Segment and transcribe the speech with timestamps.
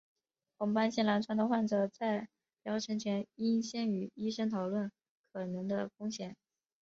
[0.57, 2.27] 红斑性狼疮的患者在
[2.63, 4.91] 疗程前应先与医生讨论
[5.31, 6.35] 可能的风险。